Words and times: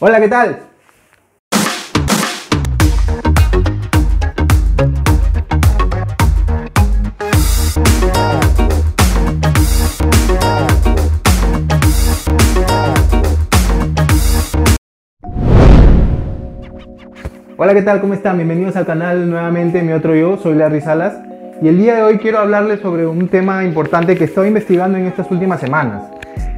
Hola, 0.00 0.20
¿qué 0.20 0.26
tal? 0.28 0.58
Hola, 17.56 17.72
¿qué 17.72 17.82
tal? 17.82 18.00
¿Cómo 18.00 18.14
están? 18.14 18.36
Bienvenidos 18.36 18.74
al 18.74 18.84
canal 18.84 19.30
nuevamente, 19.30 19.80
mi 19.82 19.92
otro 19.92 20.16
yo, 20.16 20.36
soy 20.38 20.56
Larry 20.56 20.80
Salas. 20.80 21.14
Y 21.62 21.68
el 21.68 21.78
día 21.78 21.94
de 21.94 22.02
hoy 22.02 22.18
quiero 22.18 22.40
hablarles 22.40 22.80
sobre 22.80 23.06
un 23.06 23.28
tema 23.28 23.62
importante 23.62 24.16
que 24.16 24.24
estoy 24.24 24.48
investigando 24.48 24.98
en 24.98 25.06
estas 25.06 25.30
últimas 25.30 25.60
semanas. 25.60 26.02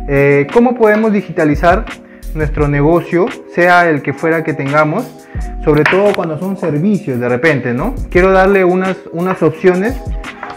Eh, 0.09 0.46
¿Cómo 0.55 0.75
podemos 0.75 1.12
digitalizar 1.12 1.84
nuestro 2.37 2.68
negocio, 2.68 3.27
sea 3.55 3.89
el 3.89 4.03
que 4.03 4.12
fuera 4.12 4.45
que 4.45 4.55
tengamos, 4.55 5.04
sobre 5.64 5.85
todo 5.85 6.14
cuando 6.14 6.39
son 6.39 6.57
servicios 6.57 7.18
de 7.18 7.29
repente, 7.29 7.72
¿no? 7.72 7.94
Quiero 8.11 8.32
darle 8.32 8.64
unas, 8.64 8.96
unas 9.13 9.43
opciones 9.43 9.94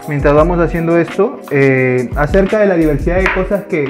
mientras 0.08 0.34
vamos 0.34 0.58
haciendo 0.58 0.98
esto 0.98 1.40
eh, 1.50 2.10
acerca 2.16 2.58
de 2.58 2.66
la 2.66 2.76
diversidad 2.76 3.16
de 3.16 3.28
cosas 3.34 3.64
que, 3.64 3.88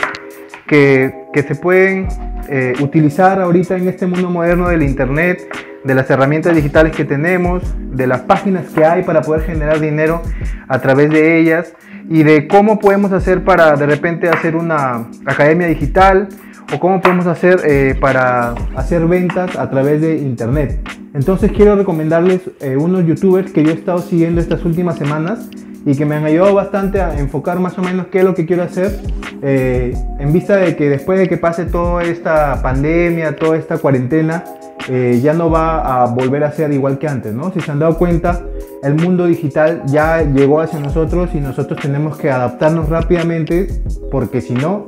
que, 0.66 1.12
que 1.32 1.42
se 1.42 1.54
pueden 1.54 2.08
eh, 2.48 2.74
utilizar 2.80 3.40
ahorita 3.40 3.76
en 3.76 3.88
este 3.88 4.06
mundo 4.06 4.30
moderno 4.30 4.68
del 4.68 4.82
Internet 4.82 5.48
de 5.84 5.94
las 5.94 6.10
herramientas 6.10 6.54
digitales 6.54 6.94
que 6.94 7.04
tenemos, 7.04 7.62
de 7.78 8.06
las 8.06 8.20
páginas 8.20 8.66
que 8.74 8.84
hay 8.84 9.02
para 9.02 9.22
poder 9.22 9.42
generar 9.42 9.80
dinero 9.80 10.22
a 10.68 10.78
través 10.80 11.10
de 11.10 11.38
ellas 11.38 11.72
y 12.08 12.22
de 12.22 12.48
cómo 12.48 12.78
podemos 12.78 13.12
hacer 13.12 13.44
para 13.44 13.76
de 13.76 13.86
repente 13.86 14.28
hacer 14.28 14.56
una 14.56 15.06
academia 15.24 15.68
digital 15.68 16.28
o 16.72 16.78
cómo 16.78 17.00
podemos 17.00 17.26
hacer 17.26 17.60
eh, 17.64 17.96
para 18.00 18.54
hacer 18.76 19.06
ventas 19.06 19.56
a 19.56 19.70
través 19.70 20.00
de 20.00 20.18
internet. 20.18 20.80
Entonces 21.14 21.50
quiero 21.52 21.74
recomendarles 21.74 22.42
eh, 22.60 22.76
unos 22.76 23.04
youtubers 23.04 23.50
que 23.52 23.64
yo 23.64 23.70
he 23.70 23.74
estado 23.74 23.98
siguiendo 24.00 24.40
estas 24.40 24.64
últimas 24.64 24.96
semanas 24.96 25.48
y 25.84 25.96
que 25.96 26.04
me 26.04 26.14
han 26.14 26.24
ayudado 26.24 26.54
bastante 26.54 27.00
a 27.00 27.18
enfocar 27.18 27.58
más 27.58 27.78
o 27.78 27.82
menos 27.82 28.06
qué 28.06 28.18
es 28.18 28.24
lo 28.24 28.34
que 28.34 28.46
quiero 28.46 28.62
hacer 28.62 29.00
eh, 29.42 29.94
en 30.18 30.32
vista 30.32 30.56
de 30.56 30.76
que 30.76 30.88
después 30.90 31.18
de 31.18 31.28
que 31.28 31.38
pase 31.38 31.64
toda 31.64 32.02
esta 32.02 32.60
pandemia, 32.62 33.36
toda 33.36 33.56
esta 33.56 33.78
cuarentena, 33.78 34.44
eh, 34.88 35.20
ya 35.22 35.32
no 35.32 35.50
va 35.50 36.02
a 36.02 36.06
volver 36.06 36.44
a 36.44 36.52
ser 36.52 36.72
igual 36.72 36.98
que 36.98 37.08
antes, 37.08 37.32
¿no? 37.32 37.52
Si 37.52 37.60
se 37.60 37.70
han 37.70 37.78
dado 37.78 37.96
cuenta, 37.96 38.42
el 38.82 38.94
mundo 38.94 39.26
digital 39.26 39.82
ya 39.86 40.22
llegó 40.22 40.60
hacia 40.60 40.78
nosotros 40.80 41.30
y 41.34 41.40
nosotros 41.40 41.80
tenemos 41.80 42.18
que 42.18 42.30
adaptarnos 42.30 42.88
rápidamente 42.88 43.68
porque 44.10 44.40
si 44.40 44.54
no, 44.54 44.86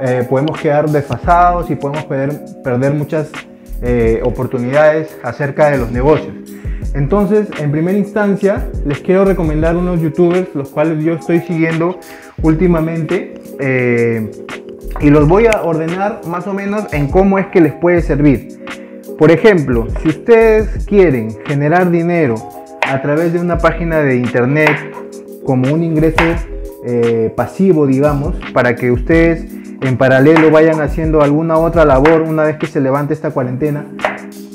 eh, 0.00 0.26
podemos 0.28 0.60
quedar 0.60 0.88
desfasados 0.88 1.70
y 1.70 1.76
podemos 1.76 2.04
perder, 2.04 2.94
muchas 2.94 3.30
eh, 3.82 4.20
oportunidades 4.24 5.18
acerca 5.22 5.70
de 5.70 5.78
los 5.78 5.90
negocios. 5.90 6.34
Entonces, 6.94 7.48
en 7.58 7.70
primera 7.70 7.96
instancia, 7.96 8.68
les 8.84 8.98
quiero 9.00 9.24
recomendar 9.24 9.76
unos 9.76 10.00
youtubers, 10.00 10.48
los 10.54 10.70
cuales 10.70 11.04
yo 11.04 11.14
estoy 11.14 11.40
siguiendo 11.40 11.98
últimamente, 12.42 13.34
y 15.00 15.10
los 15.10 15.28
voy 15.28 15.46
a 15.46 15.62
ordenar 15.62 16.22
más 16.26 16.46
o 16.46 16.52
menos 16.52 16.92
en 16.92 17.08
cómo 17.08 17.38
es 17.38 17.46
que 17.46 17.60
les 17.60 17.72
puede 17.74 18.02
servir. 18.02 18.60
Por 19.18 19.30
ejemplo, 19.30 19.86
si 20.02 20.08
ustedes 20.08 20.84
quieren 20.86 21.36
generar 21.46 21.90
dinero 21.90 22.36
a 22.82 23.02
través 23.02 23.32
de 23.32 23.38
una 23.38 23.58
página 23.58 24.00
de 24.00 24.16
internet 24.16 24.70
como 25.44 25.72
un 25.72 25.84
ingreso 25.84 26.24
eh, 26.86 27.32
pasivo, 27.36 27.86
digamos, 27.86 28.34
para 28.52 28.74
que 28.74 28.90
ustedes 28.90 29.44
en 29.82 29.96
paralelo 29.96 30.50
vayan 30.50 30.80
haciendo 30.80 31.22
alguna 31.22 31.56
otra 31.56 31.84
labor 31.84 32.22
una 32.22 32.44
vez 32.44 32.56
que 32.56 32.66
se 32.66 32.80
levante 32.80 33.14
esta 33.14 33.30
cuarentena, 33.30 33.86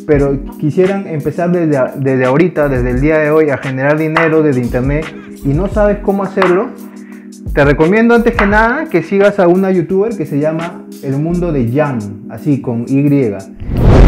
pero 0.06 0.38
quisieran 0.60 1.08
empezar 1.08 1.52
desde, 1.52 1.82
desde 1.98 2.26
ahorita, 2.26 2.70
desde 2.70 2.92
el 2.92 3.02
día 3.02 3.18
de 3.18 3.32
hoy, 3.32 3.50
a 3.50 3.58
generar 3.58 3.98
dinero 3.98 4.44
desde 4.44 4.62
internet 4.62 5.06
y 5.44 5.50
no 5.50 5.68
sabes 5.68 6.00
cómo 6.00 6.24
hacerlo, 6.24 6.70
te 7.54 7.64
recomiendo 7.64 8.14
antes 8.14 8.36
que 8.36 8.46
nada 8.46 8.86
que 8.86 9.02
sigas 9.02 9.40
a 9.40 9.48
una 9.48 9.72
youtuber 9.72 10.16
que 10.16 10.26
se 10.26 10.40
llama 10.40 10.86
El 11.04 11.18
Mundo 11.18 11.52
de 11.52 11.72
Jan, 11.72 12.26
así 12.30 12.62
con 12.62 12.86
Y. 12.88 13.08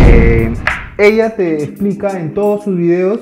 Eh, 0.09 0.53
ella 0.97 1.35
te 1.35 1.63
explica 1.63 2.19
en 2.19 2.33
todos 2.33 2.63
sus 2.63 2.75
videos 2.75 3.21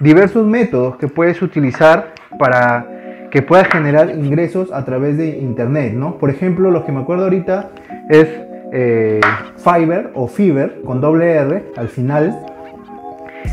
diversos 0.00 0.46
métodos 0.46 0.96
que 0.96 1.08
puedes 1.08 1.42
utilizar 1.42 2.14
para 2.38 2.97
que 3.30 3.42
puedas 3.42 3.68
generar 3.68 4.10
ingresos 4.10 4.72
a 4.72 4.84
través 4.84 5.16
de 5.16 5.38
internet, 5.38 5.92
¿no? 5.94 6.18
Por 6.18 6.30
ejemplo, 6.30 6.70
los 6.70 6.84
que 6.84 6.92
me 6.92 7.00
acuerdo 7.00 7.24
ahorita 7.24 7.70
es 8.08 8.28
eh, 8.72 9.20
Fiverr 9.56 10.10
o 10.14 10.28
Fiverr 10.28 10.82
con 10.82 11.00
doble 11.00 11.32
R 11.32 11.64
al 11.76 11.88
final, 11.88 12.46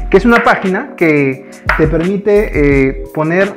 que 0.10 0.18
es 0.18 0.26
una 0.26 0.44
página 0.44 0.94
que 0.96 1.50
te 1.78 1.88
permite 1.88 2.52
eh, 2.54 3.04
poner 3.14 3.54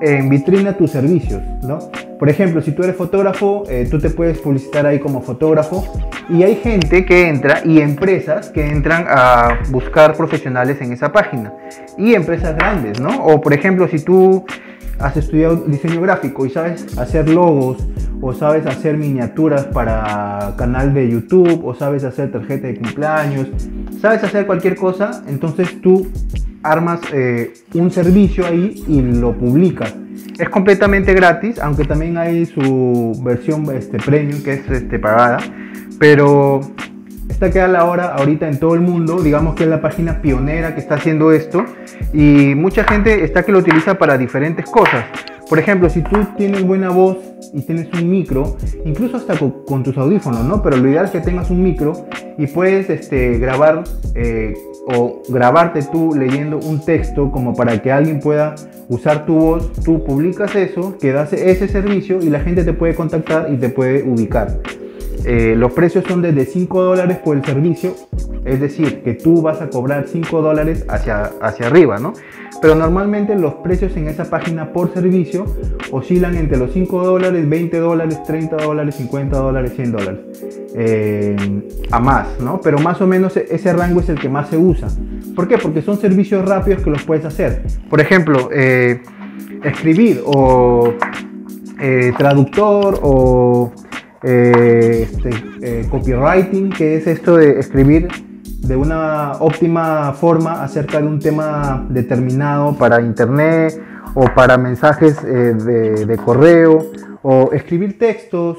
en 0.00 0.28
vitrina 0.28 0.76
tus 0.76 0.90
servicios, 0.90 1.42
¿no? 1.62 1.78
Por 2.18 2.28
ejemplo, 2.28 2.60
si 2.60 2.72
tú 2.72 2.82
eres 2.82 2.96
fotógrafo, 2.96 3.64
eh, 3.70 3.88
tú 3.90 3.98
te 3.98 4.10
puedes 4.10 4.38
publicitar 4.38 4.84
ahí 4.84 4.98
como 4.98 5.22
fotógrafo 5.22 5.84
y 6.28 6.42
hay 6.42 6.56
gente 6.56 7.06
que 7.06 7.28
entra 7.28 7.62
y 7.64 7.80
empresas 7.80 8.50
que 8.50 8.66
entran 8.66 9.06
a 9.08 9.60
buscar 9.70 10.14
profesionales 10.14 10.80
en 10.82 10.92
esa 10.92 11.12
página 11.12 11.52
y 11.96 12.14
empresas 12.14 12.54
grandes, 12.56 13.00
¿no? 13.00 13.24
O 13.24 13.40
por 13.40 13.54
ejemplo, 13.54 13.88
si 13.88 14.04
tú 14.04 14.44
has 15.00 15.16
estudiado 15.16 15.56
diseño 15.56 16.00
gráfico 16.00 16.46
y 16.46 16.50
sabes 16.50 16.96
hacer 16.98 17.28
logos 17.28 17.78
o 18.20 18.34
sabes 18.34 18.66
hacer 18.66 18.96
miniaturas 18.96 19.64
para 19.66 20.54
canal 20.56 20.92
de 20.92 21.10
YouTube 21.10 21.64
o 21.64 21.74
sabes 21.74 22.04
hacer 22.04 22.30
tarjeta 22.30 22.66
de 22.66 22.76
cumpleaños, 22.76 23.48
sabes 24.00 24.22
hacer 24.22 24.46
cualquier 24.46 24.76
cosa, 24.76 25.22
entonces 25.26 25.80
tú 25.80 26.06
armas 26.62 27.00
eh, 27.12 27.54
un 27.74 27.90
servicio 27.90 28.46
ahí 28.46 28.84
y 28.86 29.00
lo 29.00 29.32
publicas. 29.32 29.94
Es 30.38 30.48
completamente 30.48 31.14
gratis, 31.14 31.58
aunque 31.58 31.84
también 31.84 32.18
hay 32.18 32.44
su 32.46 33.18
versión 33.24 33.74
este, 33.74 33.98
premium 33.98 34.42
que 34.42 34.54
es 34.54 34.70
este, 34.70 34.98
pagada, 34.98 35.38
pero 35.98 36.60
esta 37.40 37.50
queda 37.50 37.68
la 37.68 37.86
hora 37.86 38.14
ahorita 38.16 38.46
en 38.48 38.58
todo 38.58 38.74
el 38.74 38.82
mundo, 38.82 39.22
digamos 39.22 39.54
que 39.54 39.62
es 39.62 39.70
la 39.70 39.80
página 39.80 40.20
pionera 40.20 40.74
que 40.74 40.80
está 40.80 40.96
haciendo 40.96 41.32
esto 41.32 41.64
y 42.12 42.54
mucha 42.54 42.84
gente 42.84 43.24
está 43.24 43.44
que 43.44 43.50
lo 43.50 43.60
utiliza 43.60 43.94
para 43.94 44.18
diferentes 44.18 44.66
cosas. 44.66 45.06
Por 45.48 45.58
ejemplo, 45.58 45.88
si 45.88 46.02
tú 46.02 46.18
tienes 46.36 46.62
buena 46.62 46.90
voz 46.90 47.16
y 47.54 47.62
tienes 47.62 47.88
un 47.94 48.10
micro, 48.10 48.58
incluso 48.84 49.16
hasta 49.16 49.38
con, 49.38 49.82
tus 49.82 49.96
audífonos, 49.96 50.44
¿no? 50.44 50.62
Pero 50.62 50.76
lo 50.76 50.86
ideal 50.86 51.06
es 51.06 51.12
que 51.12 51.20
tengas 51.20 51.48
un 51.48 51.62
micro 51.62 51.94
y 52.36 52.46
puedes 52.46 52.90
este, 52.90 53.38
grabar 53.38 53.84
eh, 54.14 54.52
o 54.94 55.22
grabarte 55.30 55.80
tú 55.90 56.14
leyendo 56.14 56.58
un 56.58 56.84
texto 56.84 57.30
como 57.32 57.54
para 57.54 57.80
que 57.80 57.90
alguien 57.90 58.20
pueda 58.20 58.54
usar 58.90 59.24
tu 59.24 59.34
voz, 59.36 59.72
tú 59.82 60.04
publicas 60.04 60.54
eso, 60.56 60.98
que 60.98 61.10
das 61.10 61.32
ese 61.32 61.68
servicio 61.68 62.20
y 62.20 62.28
la 62.28 62.40
gente 62.40 62.64
te 62.64 62.74
puede 62.74 62.94
contactar 62.94 63.50
y 63.50 63.56
te 63.56 63.70
puede 63.70 64.02
ubicar. 64.02 64.58
Eh, 65.24 65.54
los 65.56 65.72
precios 65.72 66.04
son 66.06 66.22
desde 66.22 66.44
5 66.44 66.82
dólares 66.82 67.18
por 67.18 67.36
el 67.36 67.44
servicio, 67.44 67.94
es 68.44 68.60
decir, 68.60 69.02
que 69.02 69.14
tú 69.14 69.42
vas 69.42 69.60
a 69.60 69.68
cobrar 69.68 70.06
5 70.08 70.40
dólares 70.40 70.84
hacia, 70.88 71.30
hacia 71.42 71.66
arriba, 71.66 71.98
¿no? 71.98 72.14
Pero 72.62 72.74
normalmente 72.74 73.36
los 73.36 73.54
precios 73.54 73.96
en 73.96 74.08
esa 74.08 74.28
página 74.28 74.72
por 74.72 74.92
servicio 74.92 75.46
oscilan 75.90 76.36
entre 76.36 76.58
los 76.58 76.72
5 76.72 77.04
dólares, 77.04 77.48
20 77.48 77.78
dólares, 77.78 78.22
30 78.24 78.56
dólares, 78.56 78.94
50 78.96 79.38
dólares, 79.38 79.72
100 79.76 79.92
dólares. 79.92 80.20
Eh, 80.74 81.36
a 81.90 82.00
más, 82.00 82.40
¿no? 82.40 82.60
Pero 82.60 82.78
más 82.78 83.00
o 83.00 83.06
menos 83.06 83.36
e-, 83.36 83.46
ese 83.50 83.72
rango 83.72 84.00
es 84.00 84.08
el 84.08 84.18
que 84.18 84.28
más 84.28 84.48
se 84.48 84.56
usa. 84.56 84.88
¿Por 85.34 85.48
qué? 85.48 85.58
Porque 85.58 85.82
son 85.82 85.98
servicios 85.98 86.46
rápidos 86.46 86.82
que 86.82 86.90
los 86.90 87.02
puedes 87.02 87.24
hacer. 87.24 87.62
Por 87.88 88.00
ejemplo, 88.00 88.48
eh, 88.52 89.02
escribir 89.64 90.22
o 90.24 90.94
traductor 92.18 93.00
o 93.02 93.72
eh, 94.22 95.08
este, 95.10 95.30
eh, 95.62 95.86
copywriting, 95.90 96.70
que 96.70 96.96
es 96.96 97.06
esto 97.06 97.36
de 97.36 97.58
escribir 97.58 98.08
de 98.60 98.76
una 98.76 99.32
óptima 99.40 100.12
forma 100.12 100.62
acerca 100.62 101.00
de 101.00 101.06
un 101.06 101.18
tema 101.18 101.86
determinado 101.88 102.74
para 102.76 103.00
internet 103.00 103.80
o 104.14 104.26
para 104.34 104.58
mensajes 104.58 105.16
eh, 105.24 105.54
de, 106.06 106.16
correo, 106.18 106.90
o 107.22 107.50
escribir 107.52 107.98
textos, 107.98 108.58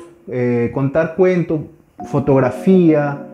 contar 0.74 1.16
cuentos, 1.16 1.62
fotografía, 2.06 3.28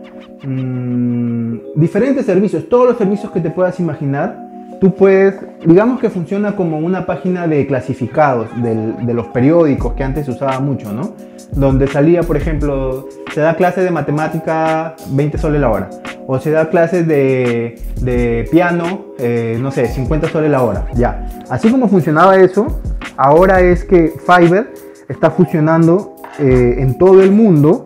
mm, 0.44 1.57
diferentes 1.75 2.25
servicios, 2.25 2.68
todos 2.68 2.90
los 2.90 2.98
servicios 2.98 3.31
que 3.31 3.40
te 3.40 3.52
puedas 3.52 3.80
imaginar 3.80 4.47
tú 4.80 4.94
puedes, 4.94 5.36
digamos 5.66 6.00
que 6.00 6.10
funciona 6.10 6.56
como 6.56 6.78
una 6.78 7.06
página 7.06 7.48
de 7.48 7.66
clasificados 7.68 8.50
de 8.62 9.14
los 9.14 9.28
periódicos 9.28 9.94
que 9.94 10.04
antes 10.04 10.25
se 10.25 10.31
usaba 10.31 10.60
mucho, 10.60 10.92
¿no? 10.94 11.14
Donde 11.52 11.88
salía, 11.88 12.24
por 12.24 12.38
ejemplo, 12.38 13.08
se 13.34 13.42
da 13.42 13.56
clases 13.56 13.84
de 13.84 13.92
matemática 13.92 14.96
20 15.10 15.38
soles 15.38 15.62
la 15.62 15.69
hora. 15.69 15.90
O 16.28 16.40
se 16.40 16.52
da 16.52 16.69
clases 16.69 17.08
de, 17.08 18.48
piano, 18.52 19.06
eh, 19.18 19.58
no 19.62 19.72
sé, 19.72 19.88
50 19.88 20.28
soles 20.28 20.52
la 20.52 20.62
hora. 20.62 20.88
Ya. 20.94 21.25
Así 21.50 21.72
como 21.72 21.88
funcionaba 21.88 22.38
eso, 22.38 22.81
ahora 23.16 23.62
es 23.62 23.86
que 23.86 24.14
Fiverr 24.25 24.74
está 25.08 25.31
funcionando 25.31 26.16
eh, 26.40 26.75
en 26.80 26.98
todo 26.98 27.22
el 27.22 27.31
mundo 27.31 27.86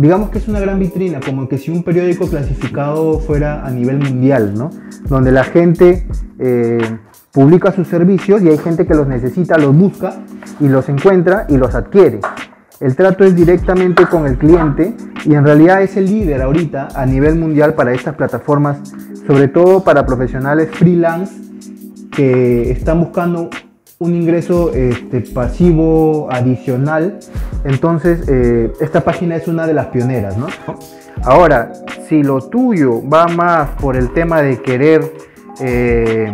digamos 0.00 0.30
que 0.30 0.38
es 0.38 0.48
una 0.48 0.60
gran 0.60 0.78
vitrina, 0.78 1.20
como 1.20 1.46
que 1.46 1.58
si 1.58 1.70
un 1.70 1.82
periódico 1.82 2.26
clasificado 2.26 3.18
fuera 3.18 3.66
a 3.66 3.70
nivel 3.70 3.98
mundial, 3.98 4.54
¿no? 4.56 4.70
Donde 5.06 5.30
la 5.30 5.44
gente 5.44 6.06
eh, 6.38 6.78
publica 7.32 7.70
sus 7.70 7.86
servicios 7.86 8.40
y 8.40 8.48
hay 8.48 8.56
gente 8.56 8.86
que 8.86 8.94
los 8.94 9.06
necesita, 9.06 9.58
los 9.58 9.76
busca 9.76 10.14
y 10.58 10.68
los 10.68 10.88
encuentra 10.88 11.44
y 11.50 11.58
los 11.58 11.74
adquiere. 11.74 12.20
El 12.80 12.96
trato 12.96 13.24
es 13.24 13.36
directamente 13.36 14.06
con 14.06 14.26
el 14.26 14.38
cliente 14.38 14.96
y 15.26 15.34
en 15.34 15.44
realidad 15.44 15.82
es 15.82 15.98
el 15.98 16.06
líder 16.06 16.40
ahorita 16.40 16.88
a 16.94 17.04
nivel 17.04 17.36
mundial 17.36 17.74
para 17.74 17.92
estas 17.92 18.14
plataformas, 18.14 18.78
sobre 19.26 19.48
todo 19.48 19.84
para 19.84 20.06
profesionales 20.06 20.70
freelance 20.72 21.34
que 22.10 22.70
están 22.70 23.00
buscando 23.00 23.50
un 24.00 24.14
ingreso 24.14 24.72
este, 24.72 25.20
pasivo 25.20 26.26
adicional. 26.32 27.18
Entonces, 27.64 28.26
eh, 28.28 28.72
esta 28.80 29.04
página 29.04 29.36
es 29.36 29.46
una 29.46 29.66
de 29.66 29.74
las 29.74 29.88
pioneras, 29.88 30.38
¿no? 30.38 30.46
Ahora, 31.22 31.70
si 32.08 32.22
lo 32.22 32.40
tuyo 32.48 33.06
va 33.06 33.28
más 33.28 33.68
por 33.78 33.96
el 33.96 34.10
tema 34.14 34.40
de 34.40 34.62
querer 34.62 35.12
eh, 35.60 36.32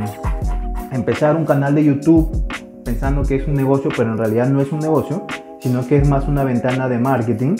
empezar 0.92 1.34
un 1.34 1.44
canal 1.44 1.74
de 1.74 1.82
YouTube 1.82 2.46
pensando 2.84 3.22
que 3.22 3.34
es 3.34 3.48
un 3.48 3.54
negocio, 3.54 3.90
pero 3.96 4.12
en 4.12 4.18
realidad 4.18 4.48
no 4.48 4.60
es 4.60 4.70
un 4.70 4.78
negocio, 4.78 5.26
sino 5.60 5.84
que 5.88 5.96
es 5.96 6.08
más 6.08 6.28
una 6.28 6.44
ventana 6.44 6.88
de 6.88 6.98
marketing. 7.00 7.56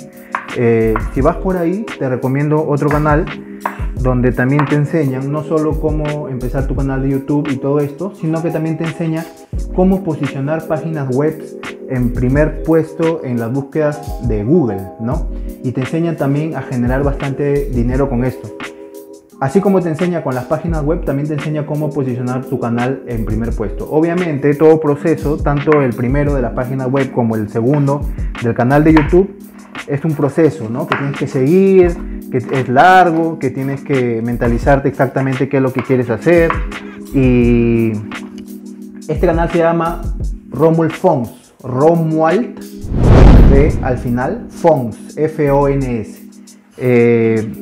Eh, 0.57 0.95
si 1.15 1.21
vas 1.21 1.35
por 1.39 1.57
ahí, 1.57 1.85
te 1.99 2.09
recomiendo 2.09 2.65
otro 2.65 2.89
canal 2.89 3.25
donde 4.07 4.31
también 4.33 4.65
te 4.67 4.77
enseñan 4.77 5.31
no 5.31 5.43
solo 5.43 5.81
cómo 5.81 6.29
empezar 6.29 6.67
tu 6.67 6.77
canal 6.77 7.03
de 7.03 7.11
YouTube 7.11 7.49
y 7.51 7.57
todo 7.57 7.81
esto, 7.81 8.13
sino 8.15 8.43
que 8.43 8.51
también 8.51 8.79
te 8.79 8.85
enseña 8.85 9.27
cómo 9.75 10.05
posicionar 10.05 10.67
páginas 10.67 11.15
web 11.15 11.43
en 11.91 12.13
primer 12.13 12.63
puesto 12.63 13.23
en 13.25 13.39
las 13.41 13.53
búsquedas 13.53 14.27
de 14.29 14.45
Google, 14.45 14.81
¿no? 15.01 15.29
Y 15.63 15.73
te 15.73 15.81
enseña 15.81 16.17
también 16.17 16.55
a 16.55 16.63
generar 16.63 17.03
bastante 17.03 17.69
dinero 17.71 18.09
con 18.09 18.25
esto. 18.25 18.57
Así 19.41 19.61
como 19.61 19.83
te 19.83 19.89
enseña 19.89 20.23
con 20.23 20.35
las 20.35 20.45
páginas 20.45 20.83
web, 20.83 21.05
también 21.05 21.29
te 21.29 21.35
enseña 21.35 21.67
cómo 21.67 21.91
posicionar 21.91 22.45
tu 22.47 22.59
canal 22.59 23.03
en 23.07 23.25
primer 23.25 23.51
puesto. 23.51 23.87
Obviamente, 23.91 24.55
todo 24.55 24.81
proceso, 24.81 25.37
tanto 25.37 25.83
el 25.83 25.91
primero 25.91 26.35
de 26.35 26.43
la 26.43 26.55
página 26.55 26.87
web 26.87 27.13
como 27.13 27.37
el 27.37 27.51
segundo 27.51 28.01
del 28.43 28.55
canal 28.55 28.83
de 28.83 28.95
YouTube, 28.95 29.37
es 29.87 30.05
un 30.05 30.15
proceso, 30.15 30.69
¿no? 30.71 30.87
Que 30.87 30.97
tienes 30.97 31.19
que 31.19 31.27
seguir, 31.27 32.16
que 32.31 32.39
es 32.39 32.69
largo, 32.69 33.39
que 33.39 33.51
tienes 33.51 33.83
que 33.83 34.21
mentalizarte 34.23 34.89
exactamente 34.89 35.49
qué 35.49 35.59
es 35.59 35.63
lo 35.63 35.73
que 35.73 35.83
quieres 35.83 36.11
hacer. 36.11 36.51
Y 37.15 37.93
este 39.09 39.27
canal 39.27 39.51
se 39.51 39.59
llama 39.59 40.03
Romuald 40.51 40.93
Fons, 40.93 41.55
Romuald, 41.63 42.59
de 43.51 43.73
al 43.83 43.99
final, 43.99 44.47
Fons, 44.51 45.17
F-O-N-S. 45.17 46.23
Eh, 46.79 47.53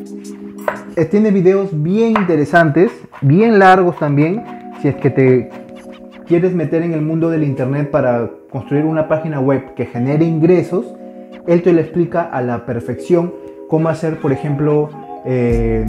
tiene 1.11 1.31
videos 1.31 1.71
bien 1.73 2.11
interesantes, 2.11 2.91
bien 3.21 3.59
largos 3.59 3.99
también, 3.99 4.43
si 4.81 4.89
es 4.89 4.97
que 4.97 5.11
te 5.11 5.51
quieres 6.27 6.55
meter 6.55 6.83
en 6.83 6.93
el 6.93 7.03
mundo 7.03 7.31
del 7.31 7.45
internet 7.45 7.91
para 7.91 8.31
construir 8.51 8.85
una 8.85 9.09
página 9.09 9.41
web 9.41 9.75
que 9.75 9.87
genere 9.87 10.25
ingresos, 10.25 10.87
él 11.47 11.63
te 11.63 11.73
lo 11.73 11.81
explica 11.81 12.23
a 12.23 12.41
la 12.41 12.65
perfección 12.65 13.35
cómo 13.75 13.89
hacer, 13.89 14.21
por 14.21 14.31
ejemplo, 14.31 14.89
eh, 15.25 15.85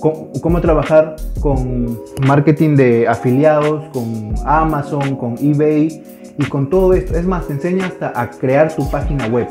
cómo, 0.00 0.60
trabajar 0.60 1.14
con 1.40 1.96
marketing 2.26 2.74
de 2.74 3.06
afiliados, 3.06 3.84
con 3.92 4.34
Amazon, 4.44 5.14
con 5.14 5.36
eBay 5.40 6.02
y 6.36 6.44
con 6.46 6.68
todo 6.68 6.94
esto. 6.94 7.16
Es 7.16 7.24
más, 7.24 7.46
te 7.46 7.52
enseña 7.52 7.86
hasta 7.86 8.20
a 8.20 8.28
crear 8.30 8.74
tu 8.74 8.90
página 8.90 9.28
web, 9.28 9.46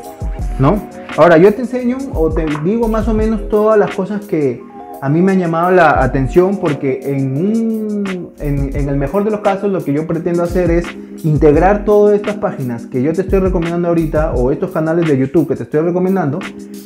¿no? 0.58 0.78
Ahora, 1.16 1.38
yo 1.38 1.54
te 1.54 1.62
enseño 1.62 1.96
o 2.12 2.28
te 2.28 2.44
digo 2.62 2.86
más 2.86 3.08
o 3.08 3.14
menos 3.14 3.48
todas 3.48 3.78
las 3.78 3.94
cosas 3.94 4.26
que 4.26 4.60
a 5.00 5.08
mí 5.08 5.22
me 5.22 5.32
han 5.32 5.38
llamado 5.38 5.70
la 5.70 6.02
atención 6.02 6.58
porque 6.58 7.00
en, 7.02 8.27
en, 8.40 8.88
el 8.88 8.96
mejor 8.96 9.24
de 9.24 9.30
los 9.30 9.40
casos 9.40 9.70
lo 9.70 9.82
que 9.84 9.92
yo 9.92 10.06
pretendo 10.06 10.42
hacer 10.42 10.70
es 10.70 10.86
integrar 11.24 11.84
todas 11.84 12.14
estas 12.14 12.36
páginas 12.36 12.86
que 12.86 13.02
yo 13.02 13.12
te 13.12 13.22
estoy 13.22 13.40
recomendando 13.40 13.88
ahorita 13.88 14.32
o 14.32 14.52
estos 14.52 14.70
canales 14.70 15.08
de 15.08 15.18
YouTube 15.18 15.48
que 15.48 15.56
te 15.56 15.64
estoy 15.64 15.80
recomendando 15.80 16.38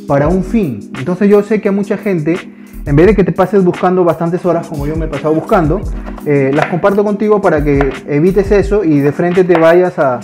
para 0.07 0.29
un 0.29 0.43
fin. 0.43 0.91
Entonces 0.99 1.29
yo 1.29 1.43
sé 1.43 1.61
que 1.61 1.69
a 1.69 1.73
mucha 1.73 1.97
gente, 1.97 2.37
en 2.85 2.97
vez 2.97 3.07
de 3.07 3.15
que 3.15 3.25
te 3.25 3.33
pases 3.33 3.63
buscando 3.63 4.05
bastantes 4.05 4.45
horas 4.45 4.67
como 4.67 4.87
yo 4.87 4.97
me 4.97 5.05
he 5.05 5.09
pasado 5.09 5.35
buscando, 5.35 5.81
eh, 6.25 6.51
las 6.55 6.67
comparto 6.67 7.05
contigo 7.05 7.41
para 7.41 7.63
que 7.63 7.93
evites 8.09 8.51
eso 8.53 8.85
y 8.85 9.01
de 9.01 9.13
frente 9.13 9.45
te 9.45 9.59
vayas 9.59 9.95
a, 9.99 10.21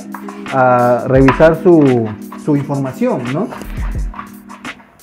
revisar 1.07 1.59
su, 1.63 2.09
información, 2.57 3.21
¿no? 3.35 3.47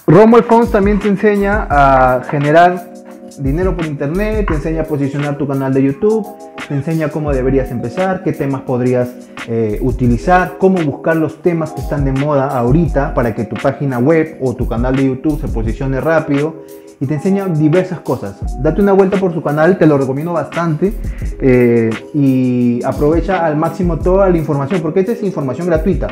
Romo 0.08 0.38
Fonts 0.38 0.72
también 0.72 0.98
te 0.98 1.08
enseña 1.08 1.68
a 1.70 2.24
generar 2.24 2.95
dinero 3.40 3.76
por 3.76 3.86
internet, 3.86 4.48
te 4.48 4.56
enseña 4.56 4.82
a 4.82 4.86
posicionar 4.86 5.38
tu 5.38 5.48
canal 5.48 5.74
de 5.74 5.84
YouTube, 5.84 6.26
te 6.68 6.74
enseña 6.74 7.10
cómo 7.10 7.34
deberías 7.34 7.72
empezar, 7.72 8.24
qué 8.24 8.34
temas 8.34 8.62
podrías 8.62 9.10
eh, 9.48 9.80
utilizar, 9.82 10.58
cómo 10.58 10.84
buscar 10.84 11.16
los 11.16 11.42
temas 11.42 11.72
que 11.72 11.82
están 11.82 12.06
de 12.06 12.12
moda 12.12 12.48
ahorita 12.48 13.14
para 13.14 13.36
que 13.36 13.44
tu 13.46 13.56
página 13.56 14.00
web 14.00 14.38
o 14.42 14.56
tu 14.56 14.68
canal 14.68 14.96
de 14.96 15.06
YouTube 15.06 15.40
se 15.40 15.48
posicione 15.48 16.02
rápido 16.02 16.64
y 17.00 17.06
te 17.06 17.16
enseña 17.16 17.48
diversas 17.48 18.00
cosas. 18.00 18.40
Date 18.62 18.82
una 18.82 18.94
vuelta 18.94 19.18
por 19.18 19.34
su 19.34 19.42
canal, 19.42 19.78
te 19.78 19.86
lo 19.86 19.98
recomiendo 19.98 20.34
bastante 20.34 20.94
eh, 21.42 21.90
y 22.14 22.84
aprovecha 22.84 23.46
al 23.46 23.58
máximo 23.58 24.00
toda 24.00 24.30
la 24.30 24.38
información 24.38 24.82
porque 24.82 25.02
esta 25.02 25.12
es 25.12 25.24
información 25.24 25.68
gratuita 25.68 26.08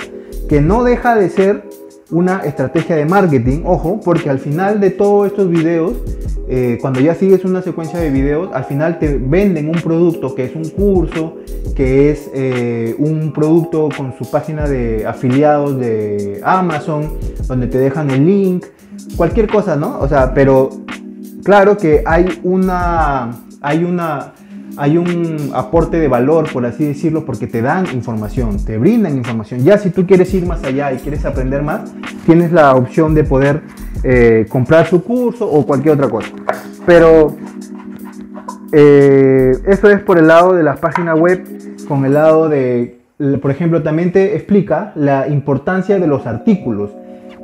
que 0.50 0.62
no 0.62 0.84
deja 0.84 1.16
de 1.16 1.30
ser 1.30 1.64
una 2.14 2.42
estrategia 2.42 2.96
de 2.96 3.06
marketing, 3.06 3.64
ojo, 3.66 4.00
porque 4.04 4.30
al 4.30 4.40
final 4.40 4.80
de 4.80 4.92
todos 4.92 5.28
estos 5.28 5.50
videos, 5.50 5.94
eh, 6.48 6.78
cuando 6.80 7.00
ya 7.00 7.16
sigues 7.16 7.44
una 7.44 7.62
secuencia 7.62 8.00
de 8.00 8.12
videos, 8.12 8.50
al 8.54 8.66
final 8.66 9.00
te 9.00 9.18
venden 9.18 9.68
un 9.68 9.82
producto 9.82 10.36
que 10.36 10.46
es 10.46 10.56
un 10.56 10.70
curso, 10.70 11.38
que 11.76 12.12
es 12.12 12.30
eh, 12.36 12.96
un 13.00 13.34
producto 13.34 13.90
con 13.98 14.14
su 14.18 14.30
página 14.30 14.68
de 14.68 15.08
afiliados 15.08 15.80
de 15.80 16.40
Amazon, 16.44 17.14
donde 17.48 17.66
te 17.68 17.80
dejan 17.80 18.12
el 18.12 18.26
link, 18.26 18.66
cualquier 19.18 19.48
cosa, 19.48 19.76
¿no? 19.76 20.00
O 20.00 20.08
sea, 20.08 20.36
pero 20.36 20.70
claro 21.44 21.78
que 21.78 22.04
hay 22.06 22.28
una, 22.44 23.32
hay 23.60 23.84
una 23.84 24.34
hay 24.78 24.98
un 24.98 25.52
aporte 25.54 26.00
de 26.00 26.08
valor, 26.08 26.52
por 26.52 26.66
así 26.66 26.86
decirlo, 26.86 27.26
porque 27.26 27.48
te 27.48 27.62
dan 27.62 27.86
información, 27.94 28.64
te 28.66 28.78
brindan 28.78 29.18
información. 29.18 29.64
Ya 29.64 29.78
si 29.78 29.90
tú 29.90 30.08
quieres 30.08 30.34
ir 30.34 30.46
más 30.46 30.64
allá 30.64 30.92
y 30.94 30.98
quieres 30.98 31.26
aprender 31.26 31.62
más, 31.62 31.94
tienes 32.26 32.52
la 32.52 32.74
opción 32.76 33.14
de 33.14 33.24
poder 33.24 33.62
eh, 34.04 34.46
comprar 34.50 34.88
su 34.88 35.04
curso 35.04 35.50
o 35.50 35.66
cualquier 35.66 35.96
otra 35.96 36.10
cosa. 36.10 36.30
Pero 36.86 37.36
eh, 38.72 39.52
eso 39.68 39.90
es 39.90 40.00
por 40.02 40.18
el 40.18 40.28
lado 40.28 40.54
de 40.54 40.64
las 40.64 40.80
páginas 40.80 41.20
web, 41.20 41.44
con 41.88 42.06
el 42.06 42.14
lado 42.14 42.50
de, 42.50 43.00
por 43.42 43.52
ejemplo, 43.52 43.84
también 43.84 44.12
te 44.12 44.36
explica 44.36 44.92
la 44.96 45.28
importancia 45.28 46.00
de 46.00 46.08
los 46.08 46.26
artículos. 46.26 46.92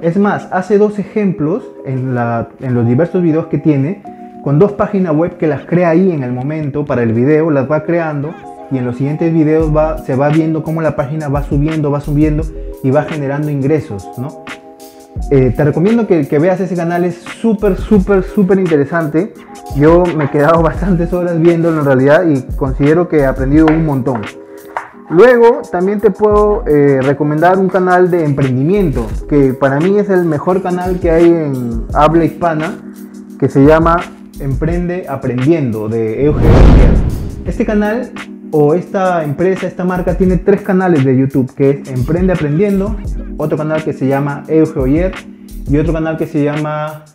Es 0.02 0.18
más, 0.18 0.48
hace 0.52 0.78
dos 0.78 0.98
ejemplos 0.98 1.64
en, 1.86 2.18
en 2.62 2.74
los 2.74 2.88
diversos 2.88 3.22
videos 3.22 3.48
que 3.48 3.58
tiene 3.58 4.02
con 4.44 4.60
dos 4.60 4.74
páginas 4.74 5.16
web 5.16 5.38
que 5.38 5.48
las 5.48 5.66
crea 5.66 5.90
ahí 5.90 6.12
en 6.12 6.24
el 6.24 6.32
momento 6.32 6.86
para 6.86 7.04
el 7.04 7.14
video, 7.14 7.52
las 7.52 7.70
va 7.70 7.84
creando 7.84 8.34
y 8.72 8.78
en 8.78 8.86
los 8.86 8.98
siguientes 8.98 9.34
videos 9.34 9.76
va, 9.76 9.98
se 9.98 10.16
va 10.16 10.30
viendo 10.30 10.64
cómo 10.64 10.82
la 10.82 10.96
página 10.96 11.28
va 11.28 11.44
subiendo, 11.44 11.92
va 11.92 12.02
subiendo 12.02 12.44
y 12.84 12.92
va 12.92 13.04
generando 13.04 13.50
ingresos, 13.50 14.08
¿no? 14.18 14.44
Eh, 15.32 15.54
te 15.56 15.64
recomiendo 15.64 16.08
que, 16.08 16.40
veas 16.40 16.60
ese 16.60 16.76
canal, 16.76 17.04
es 17.04 17.16
súper, 17.16 17.78
súper, 17.78 18.24
súper 18.24 18.60
interesante. 18.60 19.34
Yo 19.76 20.04
me 20.16 20.26
he 20.26 20.30
quedado 20.30 20.62
bastantes 20.64 21.12
horas 21.14 21.40
viéndolo 21.40 21.80
en 21.80 21.86
realidad 21.86 22.24
y 22.28 22.42
considero 22.56 23.08
que 23.08 23.18
he 23.18 23.26
aprendido 23.26 23.68
un 23.68 23.86
montón. 23.86 24.22
Luego 25.10 25.62
también 25.72 26.00
te 26.00 26.12
puedo 26.12 26.64
eh, 26.68 27.00
recomendar 27.02 27.58
un 27.58 27.68
canal 27.68 28.12
de 28.12 28.24
emprendimiento, 28.24 29.08
que 29.28 29.54
para 29.54 29.80
mí 29.80 29.98
es 29.98 30.10
el 30.10 30.26
mejor 30.26 30.62
canal 30.62 31.00
que 31.00 31.10
hay 31.10 31.26
en 31.26 31.86
habla 31.94 32.26
hispana, 32.26 32.76
que 33.40 33.50
se 33.50 33.66
llama 33.66 34.00
Emprende 34.40 35.06
Aprendiendo 35.08 35.90
de 35.90 36.26
Eugenio 36.26 36.52
Este 37.46 37.66
canal 37.66 38.12
o 38.52 38.74
esta 38.74 39.24
empresa, 39.24 39.68
esta 39.68 39.84
marca 39.84 40.18
tiene 40.18 40.38
tres 40.38 40.62
canales 40.62 41.06
de 41.06 41.16
YouTube, 41.16 41.54
que 41.54 41.70
es 41.70 41.90
Emprende 41.90 42.34
Aprendiendo, 42.34 42.96
otro 43.38 43.58
canal 43.58 43.84
que 43.84 43.94
se 43.94 44.08
llama 44.08 44.44
Eugenio 44.48 45.12
y 45.70 45.78
otro 45.78 45.94
canal 45.94 46.18
que 46.18 46.26
se 46.26 46.44
llama 46.44 47.06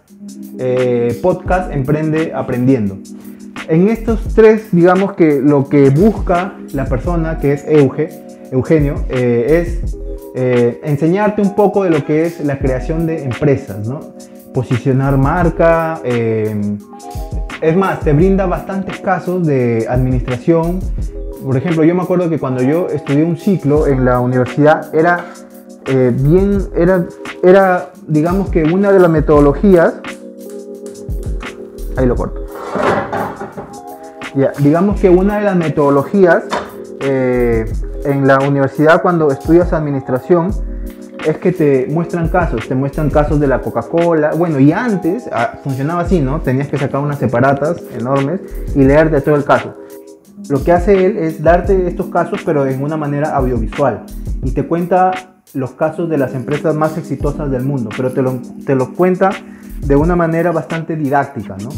eh, 0.59 1.19
Podcast 1.21 1.73
Emprende 1.73 2.33
Aprendiendo. 2.35 2.99
En 3.69 3.89
estos 3.89 4.35
tres, 4.35 4.69
digamos 4.73 5.15
que 5.15 5.41
lo 5.41 5.69
que 5.69 5.91
busca 5.91 6.55
la 6.73 6.85
persona, 6.85 7.39
que 7.39 7.55
es 7.55 7.65
Euge, 7.67 8.11
Eugenio, 8.53 9.05
eh, 9.09 9.65
es 9.65 9.97
eh, 10.37 10.81
enseñarte 10.85 11.43
un 11.43 11.55
poco 11.55 11.85
de 11.85 11.91
lo 11.91 12.05
que 12.05 12.27
es 12.27 12.41
la 12.45 12.59
creación 12.59 13.07
de 13.07 13.25
empresas, 13.25 13.89
¿no? 13.89 14.01
Posicionar 14.55 15.19
marca. 15.19 16.01
Eh, 16.05 16.79
es 17.61 17.77
más, 17.77 18.01
te 18.01 18.13
brinda 18.13 18.47
bastantes 18.47 19.01
casos 19.01 19.47
de 19.47 19.87
administración. 19.91 20.81
Por 21.45 21.57
ejemplo, 21.59 21.85
yo 21.85 21.95
me 21.95 22.03
acuerdo 22.03 22.31
que 22.31 22.39
cuando 22.39 22.63
yo 22.63 22.89
estudié 22.89 23.25
un 23.25 23.37
ciclo 23.37 23.87
en 23.87 24.07
la 24.07 24.21
universidad 24.21 24.95
era 24.95 25.27
eh, 25.87 26.13
bien, 26.15 26.69
era, 26.75 27.05
era, 27.43 27.91
digamos 28.07 28.49
que 28.49 28.65
una 28.65 28.91
de 28.91 29.01
las 29.01 29.11
metodologías, 29.11 29.95
ahí 31.97 32.07
lo 32.07 32.17
corto, 32.17 32.47
ya, 34.35 34.53
digamos 34.61 34.99
que 35.01 35.11
una 35.11 35.39
de 35.39 35.45
las 35.45 35.57
metodologías 35.57 36.45
eh, 37.01 37.71
en 38.05 38.27
la 38.27 38.39
universidad 38.39 39.03
cuando 39.03 39.31
estudias 39.31 39.75
administración 39.75 40.53
es 41.25 41.39
que 41.39 41.53
te 41.53 41.87
muestran 41.91 42.29
casos, 42.29 42.69
te 42.69 42.75
muestran 42.75 43.11
casos 43.11 43.41
de 43.41 43.47
la 43.47 43.61
Coca-Cola. 43.61 44.33
Bueno, 44.37 44.61
y 44.61 44.73
antes 44.73 45.29
ah, 45.33 45.59
funcionaba 45.63 46.03
así, 46.03 46.21
¿no? 46.21 46.41
Tenías 46.41 46.69
que 46.69 46.79
sacar 46.79 47.01
unas 47.01 47.19
separatas 47.19 47.83
enormes 47.99 48.41
y 48.75 48.85
leerte 48.85 49.21
todo 49.21 49.37
el 49.37 49.45
caso. 49.45 49.75
Lo 50.49 50.63
que 50.63 50.73
hace 50.73 51.07
él 51.07 51.17
es 51.17 51.43
darte 51.43 51.87
estos 51.87 52.07
casos, 52.07 52.41
pero 52.45 52.67
en 52.67 52.83
una 52.83 52.97
manera 52.97 53.35
audiovisual. 53.35 54.05
Y 54.43 54.51
te 54.51 54.67
cuenta 54.67 55.13
los 55.55 55.73
casos 55.73 56.11
de 56.11 56.19
las 56.19 56.35
empresas 56.35 56.75
más 56.75 56.99
exitosas 56.99 57.51
del 57.51 57.65
mundo, 57.65 57.91
pero 57.97 58.13
te, 58.13 58.21
lo, 58.21 58.41
te 58.67 58.75
los 58.75 58.91
cuenta 58.91 59.31
de 59.81 59.97
una 59.97 60.17
manera 60.17 60.53
bastante 60.53 60.97
didáctica, 60.97 61.57
¿no? 61.63 61.71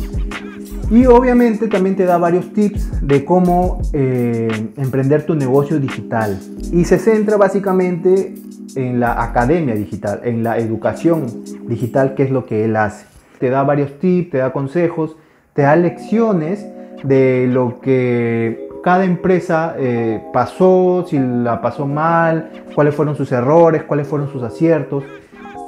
Y 0.90 1.06
obviamente 1.06 1.66
también 1.66 1.96
te 1.96 2.04
da 2.04 2.16
varios 2.16 2.52
tips 2.52 3.06
de 3.06 3.24
cómo 3.24 3.82
eh, 3.92 4.48
emprender 4.76 5.26
tu 5.26 5.34
negocio 5.34 5.80
digital. 5.80 6.38
Y 6.72 6.84
se 6.84 6.98
centra 6.98 7.36
básicamente 7.36 8.34
en 8.76 9.00
la 9.00 9.22
academia 9.22 9.74
digital, 9.74 10.20
en 10.22 10.44
la 10.44 10.58
educación 10.58 11.26
digital, 11.66 12.14
que 12.14 12.22
es 12.22 12.30
lo 12.30 12.46
que 12.46 12.64
él 12.64 12.76
hace. 12.76 13.06
Te 13.40 13.50
da 13.50 13.64
varios 13.64 13.98
tips, 13.98 14.30
te 14.30 14.38
da 14.38 14.52
consejos, 14.52 15.16
te 15.54 15.62
da 15.62 15.74
lecciones 15.74 16.64
de 17.02 17.48
lo 17.50 17.80
que 17.80 18.68
cada 18.84 19.04
empresa 19.04 19.74
eh, 19.76 20.22
pasó, 20.32 21.04
si 21.08 21.18
la 21.18 21.60
pasó 21.60 21.86
mal, 21.86 22.50
cuáles 22.76 22.94
fueron 22.94 23.16
sus 23.16 23.32
errores, 23.32 23.82
cuáles 23.82 24.06
fueron 24.06 24.30
sus 24.30 24.44
aciertos. 24.44 25.02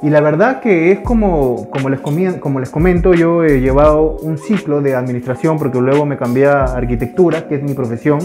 Y 0.01 0.09
la 0.09 0.21
verdad 0.21 0.61
que 0.61 0.91
es 0.91 0.99
como, 1.01 1.69
como, 1.69 1.89
les, 1.89 1.99
como 2.39 2.59
les 2.59 2.69
comento, 2.69 3.13
yo 3.13 3.43
he 3.43 3.59
llevado 3.59 4.17
un 4.21 4.37
ciclo 4.37 4.81
de 4.81 4.95
administración 4.95 5.57
porque 5.57 5.79
luego 5.79 6.05
me 6.05 6.17
cambié 6.17 6.47
a 6.47 6.63
arquitectura, 6.63 7.47
que 7.47 7.55
es 7.55 7.63
mi 7.63 7.73
profesión. 7.73 8.19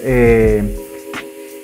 Eh, 0.00 0.76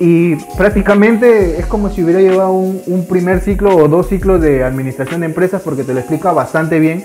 y 0.01 0.37
prácticamente 0.57 1.59
es 1.59 1.67
como 1.67 1.91
si 1.91 2.03
hubiera 2.03 2.21
llevado 2.21 2.53
un, 2.53 3.07
primer 3.09 3.41
ciclo 3.41 3.77
o 3.77 3.89
dos 3.89 4.09
ciclos 4.09 4.41
de 4.41 4.63
administración 4.63 5.21
de 5.21 5.27
empresas 5.27 5.63
porque 5.63 5.83
te 5.83 5.93
lo 5.93 6.01
explica 6.01 6.33
bastante 6.33 6.79
bien 6.79 7.05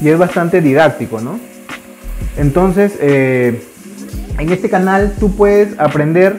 y 0.00 0.08
es 0.08 0.18
bastante 0.18 0.60
didáctico, 0.60 1.20
¿no? 1.20 1.38
Entonces, 2.36 2.94
eh, 3.00 3.62
en 4.38 4.50
este 4.50 4.68
canal 4.68 5.14
tú 5.20 5.36
puedes 5.36 5.78
aprender 5.78 6.38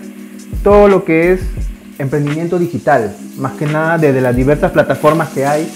todo 0.62 0.88
lo 0.90 1.06
que 1.06 1.34
es 1.34 1.42
emprendimiento 2.04 2.60
digital, 2.60 3.16
más 3.38 3.54
que 3.54 3.66
nada 3.66 3.98
desde 3.98 4.22
las 4.22 4.36
diversas 4.36 4.72
plataformas 4.72 5.30
que 5.30 5.46
hay, 5.46 5.68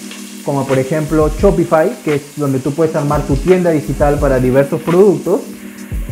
como 0.45 0.65
por 0.65 0.77
ejemplo 0.77 1.29
Shopify, 1.39 1.91
que 2.03 2.15
es 2.15 2.21
donde 2.35 2.59
tú 2.59 2.73
puedes 2.73 2.95
armar 2.95 3.21
tu 3.23 3.35
tienda 3.35 3.71
digital 3.71 4.19
para 4.19 4.39
diversos 4.39 4.81
productos 4.81 5.41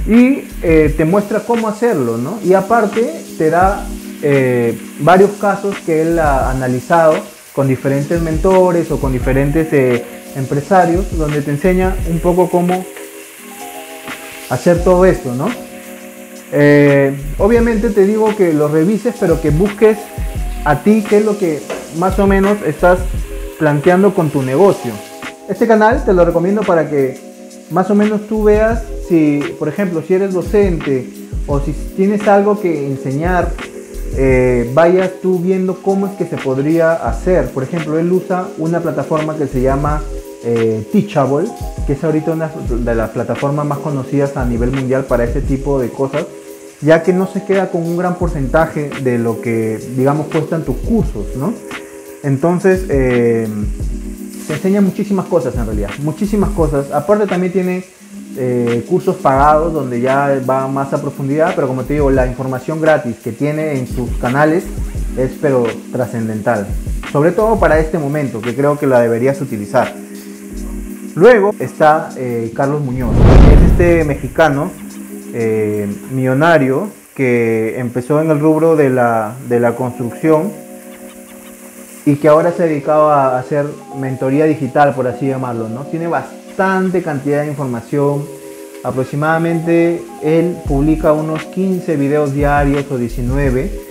y 0.07 0.47
eh, 0.61 0.93
te 0.95 1.05
muestra 1.05 1.39
cómo 1.39 1.67
hacerlo, 1.67 2.17
¿no? 2.17 2.39
Y 2.43 2.53
aparte 2.53 3.13
te 3.37 3.49
da 3.49 3.85
eh, 4.21 4.77
varios 4.99 5.31
casos 5.39 5.75
que 5.85 6.01
él 6.01 6.19
ha 6.19 6.49
analizado 6.49 7.15
con 7.53 7.67
diferentes 7.67 8.21
mentores 8.21 8.91
o 8.91 8.99
con 8.99 9.13
diferentes 9.13 9.71
eh, 9.71 10.03
empresarios, 10.35 11.17
donde 11.17 11.41
te 11.41 11.51
enseña 11.51 11.95
un 12.09 12.19
poco 12.19 12.49
cómo 12.49 12.85
hacer 14.49 14.83
todo 14.83 15.05
esto, 15.05 15.33
¿no? 15.33 15.47
Eh, 16.57 17.13
obviamente 17.37 17.89
te 17.89 18.05
digo 18.05 18.33
que 18.33 18.53
lo 18.53 18.69
revises, 18.69 19.13
pero 19.19 19.41
que 19.41 19.49
busques 19.49 19.97
a 20.63 20.83
ti 20.83 21.03
qué 21.07 21.17
es 21.17 21.25
lo 21.25 21.37
que 21.37 21.61
más 21.99 22.17
o 22.17 22.27
menos 22.27 22.57
estás 22.65 22.99
planteando 23.59 24.13
con 24.13 24.29
tu 24.29 24.41
negocio. 24.41 24.93
Este 25.49 25.67
canal 25.67 26.05
te 26.05 26.13
lo 26.13 26.23
recomiendo 26.23 26.61
para 26.61 26.89
que 26.89 27.19
más 27.71 27.91
o 27.91 27.95
menos 27.95 28.25
tú 28.27 28.43
veas 28.43 28.83
si, 29.09 29.41
por 29.59 29.67
ejemplo, 29.67 30.01
si 30.01 30.13
eres 30.13 30.33
docente 30.33 31.09
o 31.45 31.59
si 31.59 31.73
tienes 31.97 32.25
algo 32.25 32.61
que 32.61 32.87
enseñar, 32.87 33.51
eh, 34.15 34.71
vayas 34.73 35.11
tú 35.21 35.39
viendo 35.39 35.81
cómo 35.81 36.07
es 36.07 36.13
que 36.13 36.25
se 36.25 36.37
podría 36.37 36.93
hacer. 36.93 37.49
Por 37.49 37.63
ejemplo, 37.63 37.99
él 37.99 38.09
usa 38.13 38.47
una 38.59 38.79
plataforma 38.79 39.35
que 39.35 39.47
se 39.47 39.61
llama 39.61 40.01
eh, 40.45 40.87
Teachable, 40.93 41.49
que 41.85 41.93
es 41.93 42.03
ahorita 42.03 42.31
una 42.31 42.49
de 42.69 42.95
las 42.95 43.09
plataformas 43.09 43.65
más 43.65 43.79
conocidas 43.79 44.37
a 44.37 44.45
nivel 44.45 44.71
mundial 44.71 45.03
para 45.03 45.25
este 45.25 45.41
tipo 45.41 45.79
de 45.79 45.89
cosas, 45.89 46.25
ya 46.81 47.03
que 47.03 47.13
no 47.13 47.27
se 47.27 47.43
queda 47.43 47.69
con 47.69 47.81
un 47.83 47.97
gran 47.97 48.15
porcentaje 48.15 48.89
de 49.01 49.17
lo 49.17 49.41
que, 49.41 49.79
digamos, 49.95 50.27
cuestan 50.27 50.63
tus 50.63 50.77
cursos, 50.77 51.35
¿no? 51.37 51.53
Entonces, 52.23 52.85
eh, 52.89 53.47
te 54.47 54.53
enseña 54.53 54.81
muchísimas 54.81 55.25
cosas 55.25 55.55
en 55.55 55.65
realidad, 55.65 55.89
muchísimas 55.99 56.49
cosas. 56.51 56.91
Aparte 56.91 57.27
también 57.27 57.53
tiene 57.53 57.83
eh, 58.37 58.85
cursos 58.89 59.15
pagados 59.17 59.73
donde 59.73 60.01
ya 60.01 60.41
va 60.47 60.67
más 60.67 60.93
a 60.93 61.01
profundidad, 61.01 61.53
pero 61.55 61.67
como 61.67 61.83
te 61.83 61.93
digo, 61.93 62.11
la 62.11 62.27
información 62.27 62.81
gratis 62.81 63.15
que 63.23 63.31
tiene 63.31 63.77
en 63.77 63.87
sus 63.87 64.09
canales 64.17 64.63
es 65.17 65.31
pero 65.41 65.65
trascendental. 65.91 66.67
Sobre 67.11 67.31
todo 67.31 67.57
para 67.59 67.79
este 67.79 67.97
momento, 67.97 68.41
que 68.41 68.55
creo 68.55 68.77
que 68.77 68.87
la 68.87 68.99
deberías 68.99 69.39
utilizar. 69.39 69.93
Luego 71.15 71.51
está 71.59 72.09
eh, 72.17 72.51
Carlos 72.53 72.81
Muñoz, 72.81 73.15
es 73.53 73.71
este 73.71 74.03
mexicano 74.03 74.69
eh, 75.37 75.85
millonario 76.11 76.87
que 77.13 77.77
empezó 77.77 78.21
en 78.21 78.31
el 78.31 78.39
rubro 78.39 78.77
de 78.77 78.89
la, 78.89 79.35
de 79.49 79.59
la 79.59 79.75
construcción 79.75 80.51
y 82.05 82.15
que 82.15 82.29
ahora 82.29 82.53
se 82.53 82.63
ha 82.63 82.65
dedicado 82.67 83.09
a 83.09 83.37
hacer 83.37 83.65
mentoría 83.99 84.45
digital, 84.45 84.95
por 84.95 85.07
así 85.07 85.27
llamarlo, 85.27 85.67
¿no? 85.67 85.81
Tiene 85.87 86.07
bastante 86.07 87.01
cantidad 87.01 87.41
de 87.41 87.47
información, 87.47 88.23
aproximadamente 88.83 90.01
él 90.23 90.55
publica 90.67 91.11
unos 91.11 91.43
15 91.43 91.97
videos 91.97 92.33
diarios 92.33 92.85
o 92.89 92.97
19 92.97 93.85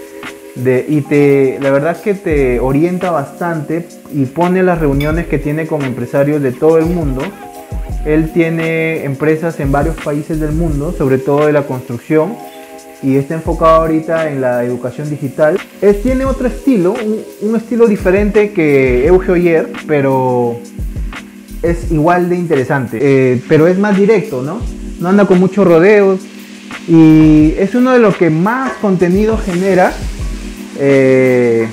y 0.56 1.00
te, 1.02 1.58
la 1.60 1.70
verdad 1.70 1.92
es 1.92 1.98
que 1.98 2.14
te 2.14 2.60
orienta 2.60 3.10
bastante 3.10 3.86
y 4.12 4.24
pone 4.26 4.62
las 4.62 4.78
reuniones 4.78 5.26
que 5.26 5.38
tiene 5.38 5.66
con 5.66 5.82
empresarios 5.82 6.40
de 6.40 6.52
todo 6.52 6.78
el 6.78 6.86
mundo. 6.86 7.22
Él 8.04 8.32
tiene 8.32 9.04
empresas 9.04 9.58
en 9.60 9.72
varios 9.72 9.96
países 9.96 10.40
del 10.40 10.52
mundo, 10.52 10.94
sobre 10.96 11.18
todo 11.18 11.46
de 11.46 11.52
la 11.52 11.62
construcción, 11.62 12.34
y 13.02 13.16
está 13.16 13.34
enfocado 13.34 13.82
ahorita 13.82 14.30
en 14.30 14.40
la 14.40 14.64
educación 14.64 15.10
digital. 15.10 15.58
Él 15.80 16.00
tiene 16.02 16.24
otro 16.24 16.46
estilo, 16.46 16.94
un, 17.42 17.56
estilo 17.56 17.86
diferente 17.86 18.52
que 18.52 19.06
Eugeo 19.06 19.36
Yer, 19.36 19.72
pero 19.86 20.58
es 21.62 21.90
igual 21.90 22.28
de 22.28 22.36
interesante, 22.36 22.98
eh, 23.00 23.42
pero 23.48 23.66
es 23.66 23.78
más 23.78 23.96
directo, 23.96 24.42
¿no? 24.42 24.60
No 25.00 25.08
anda 25.08 25.26
con 25.26 25.40
muchos 25.40 25.66
rodeos 25.66 26.20
y 26.86 27.54
es 27.58 27.74
uno 27.74 27.92
de 27.92 27.98
los 27.98 28.16
que 28.16 28.30
más 28.30 28.72
contenido 28.74 29.38
genera 29.38 29.92
eh, 30.78 31.66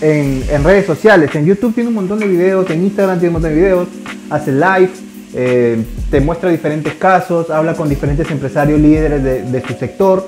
en, 0.00 0.64
redes 0.64 0.86
sociales. 0.86 1.34
En 1.34 1.46
YouTube 1.46 1.74
tiene 1.74 1.88
un 1.88 1.94
montón 1.94 2.18
de 2.18 2.26
videos, 2.26 2.68
en 2.70 2.84
Instagram 2.84 3.18
tiene 3.18 3.28
un 3.28 3.32
montón 3.34 3.50
de 3.50 3.56
videos, 3.56 3.88
hace 4.30 4.52
live, 4.52 4.90
eh, 5.34 5.82
te 6.10 6.20
muestra 6.20 6.50
diferentes 6.50 6.94
casos, 6.94 7.50
habla 7.50 7.74
con 7.74 7.88
diferentes 7.88 8.30
empresarios 8.30 8.80
líderes 8.80 9.22
de, 9.22 9.62
su 9.66 9.74
sector. 9.74 10.26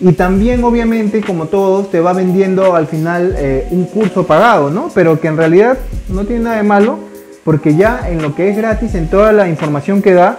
Y 0.00 0.12
también, 0.12 0.62
obviamente, 0.64 1.20
como 1.22 1.46
todos, 1.46 1.90
te 1.90 2.00
va 2.00 2.12
vendiendo 2.12 2.74
al 2.74 2.86
final 2.86 3.34
eh, 3.38 3.66
un 3.70 3.84
curso 3.84 4.26
pagado, 4.26 4.70
¿no? 4.70 4.90
Pero 4.94 5.20
que 5.20 5.28
en 5.28 5.36
realidad 5.36 5.78
no 6.08 6.24
tiene 6.24 6.44
nada 6.44 6.56
de 6.56 6.62
malo, 6.62 6.98
porque 7.44 7.74
ya 7.74 8.08
en 8.08 8.22
lo 8.22 8.34
que 8.34 8.50
es 8.50 8.56
gratis, 8.56 8.94
en 8.94 9.08
toda 9.08 9.32
la 9.32 9.48
información 9.48 10.02
que 10.02 10.14
da, 10.14 10.38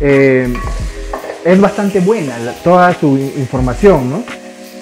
es 0.00 1.60
bastante 1.60 2.00
buena 2.00 2.34
toda 2.62 2.92
su 2.92 3.16
información, 3.16 4.10
¿no? 4.10 4.22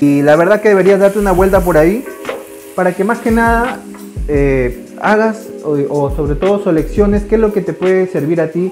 Y 0.01 0.23
la 0.23 0.37
verdad 0.37 0.61
que 0.61 0.71
deberías 0.71 0.99
darte 1.01 1.19
una 1.19 1.33
vuelta 1.33 1.61
por 1.61 1.79
ahí 1.79 2.05
para 2.75 2.93
que 2.93 3.05
más 3.05 3.19
que 3.19 3.31
nada 3.31 3.81
eh, 4.29 4.85
hagas 5.01 5.49
o, 5.65 6.11
sobre 6.15 6.35
todo 6.35 6.63
selecciones 6.63 7.25
qué 7.25 7.37
es 7.37 7.41
lo 7.41 7.53
que 7.53 7.61
te 7.61 7.73
puede 7.73 8.07
servir 8.07 8.41
a 8.41 8.49
ti 8.49 8.71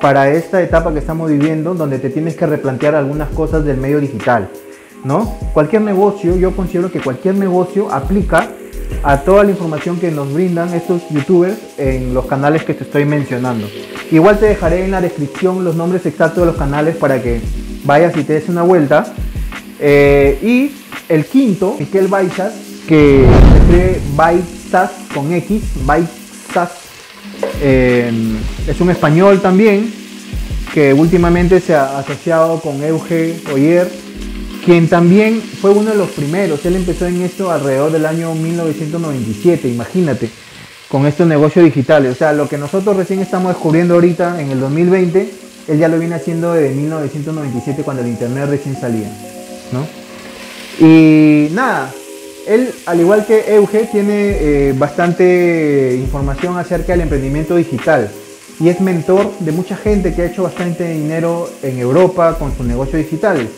para 0.00 0.30
esta 0.30 0.62
etapa 0.62 0.92
que 0.92 0.98
estamos 0.98 1.30
viviendo 1.30 1.74
donde 1.74 1.98
te 1.98 2.10
tienes 2.10 2.36
que 2.36 2.46
replantear 2.46 2.94
algunas 2.94 3.28
cosas 3.30 3.64
del 3.64 3.78
medio 3.78 4.00
digital. 4.00 4.48
¿no? 5.04 5.36
Cualquier 5.52 5.82
negocio, 5.82 6.36
yo 6.36 6.54
considero 6.54 6.90
que 6.90 7.00
cualquier 7.00 7.34
negocio 7.34 7.90
aplica 7.90 8.48
a 9.02 9.18
toda 9.18 9.44
la 9.44 9.50
información 9.50 9.98
que 9.98 10.10
nos 10.10 10.32
brindan 10.32 10.72
estos 10.72 11.08
youtubers 11.10 11.56
en 11.78 12.14
los 12.14 12.26
canales 12.26 12.64
que 12.64 12.74
te 12.74 12.84
estoy 12.84 13.04
mencionando. 13.04 13.66
Igual 14.10 14.38
te 14.38 14.46
dejaré 14.46 14.84
en 14.84 14.90
la 14.90 15.00
descripción 15.00 15.64
los 15.64 15.74
nombres 15.74 16.06
exactos 16.06 16.40
de 16.40 16.46
los 16.46 16.56
canales 16.56 16.96
para 16.96 17.22
que 17.22 17.40
vayas 17.84 18.16
y 18.16 18.24
te 18.24 18.34
des 18.34 18.48
una 18.48 18.62
vuelta 18.62 19.12
eh, 19.80 20.38
y 20.42 20.72
el 21.08 21.24
quinto, 21.26 21.76
Miquel 21.78 22.08
Baixas, 22.08 22.54
que 22.88 23.26
se 23.26 23.58
escribe 23.58 24.00
Baixas 24.14 24.90
con 25.14 25.32
X, 25.32 25.62
Em, 27.60 28.36
es 28.66 28.80
un 28.80 28.90
español 28.90 29.40
también, 29.40 29.92
que 30.72 30.92
últimamente 30.92 31.60
se 31.60 31.74
ha 31.74 31.98
asociado 31.98 32.60
con 32.60 32.82
Euge 32.82 33.36
Oyer, 33.52 33.90
quien 34.64 34.88
también 34.88 35.40
fue 35.40 35.70
uno 35.70 35.90
de 35.90 35.96
los 35.96 36.10
primeros. 36.10 36.64
Él 36.66 36.76
empezó 36.76 37.06
en 37.06 37.22
esto 37.22 37.50
alrededor 37.50 37.92
del 37.92 38.06
año 38.06 38.34
1997, 38.34 39.68
imagínate, 39.68 40.30
con 40.88 41.06
estos 41.06 41.26
negocios 41.26 41.64
digitales. 41.64 42.12
O 42.12 42.14
sea, 42.14 42.32
lo 42.32 42.48
que 42.48 42.58
nosotros 42.58 42.96
recién 42.96 43.20
estamos 43.20 43.52
descubriendo 43.52 43.94
ahorita 43.94 44.40
en 44.40 44.50
el 44.50 44.60
2020, 44.60 45.30
él 45.68 45.78
ya 45.78 45.88
lo 45.88 45.98
viene 45.98 46.16
haciendo 46.16 46.52
desde 46.52 46.74
1997 46.74 47.82
cuando 47.82 48.02
el 48.02 48.08
Internet 48.08 48.48
recién 48.48 48.78
salía. 48.78 49.08
¿no? 49.72 49.86
Y 50.84 51.48
nada, 51.52 51.92
él, 52.46 52.72
al 52.86 53.00
igual 53.00 53.26
que 53.26 53.54
Euge, 53.54 53.88
tiene 53.90 54.36
eh, 54.40 54.74
bastante 54.76 55.96
información 55.98 56.58
acerca 56.58 56.92
del 56.92 57.02
emprendimiento 57.02 57.56
digital 57.56 58.10
y 58.60 58.68
es 58.68 58.80
mentor 58.80 59.32
de 59.40 59.52
mucha 59.52 59.76
gente 59.76 60.14
que 60.14 60.22
ha 60.22 60.26
hecho 60.26 60.44
bastante 60.44 60.92
dinero 60.92 61.48
en 61.62 61.78
Europa 61.78 62.36
con 62.38 62.56
sus 62.56 62.66
negocios 62.66 63.02
digitales. 63.02 63.48